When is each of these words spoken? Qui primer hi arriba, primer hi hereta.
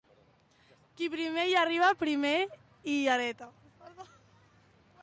Qui 1.01 1.09
primer 1.15 1.43
hi 1.49 1.53
arriba, 1.65 1.91
primer 2.05 2.33
hi 2.39 2.97
hereta. 3.17 3.53